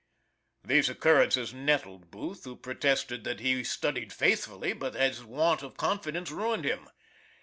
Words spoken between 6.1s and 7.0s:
ruined him.